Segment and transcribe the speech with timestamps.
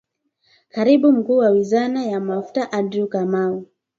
[0.69, 3.65] Karibu mkuu wa wizara ya mafuta Andrew Kamau